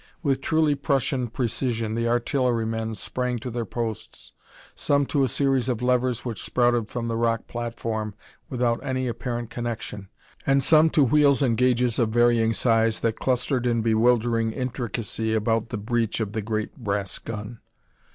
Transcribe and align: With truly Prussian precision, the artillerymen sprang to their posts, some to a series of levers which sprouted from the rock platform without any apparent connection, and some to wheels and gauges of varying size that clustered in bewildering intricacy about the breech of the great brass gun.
With 0.23 0.41
truly 0.41 0.73
Prussian 0.73 1.27
precision, 1.27 1.93
the 1.93 2.07
artillerymen 2.07 2.95
sprang 2.95 3.37
to 3.37 3.51
their 3.51 3.65
posts, 3.67 4.33
some 4.73 5.05
to 5.05 5.23
a 5.23 5.27
series 5.29 5.69
of 5.69 5.83
levers 5.83 6.25
which 6.25 6.41
sprouted 6.41 6.87
from 6.89 7.07
the 7.07 7.15
rock 7.15 7.45
platform 7.45 8.15
without 8.49 8.83
any 8.83 9.05
apparent 9.07 9.51
connection, 9.51 10.09
and 10.43 10.63
some 10.63 10.89
to 10.89 11.03
wheels 11.03 11.43
and 11.43 11.55
gauges 11.55 11.99
of 11.99 12.09
varying 12.09 12.51
size 12.51 13.01
that 13.01 13.19
clustered 13.19 13.67
in 13.67 13.83
bewildering 13.83 14.53
intricacy 14.53 15.35
about 15.35 15.69
the 15.69 15.77
breech 15.77 16.19
of 16.19 16.31
the 16.33 16.41
great 16.41 16.75
brass 16.77 17.19
gun. 17.19 17.59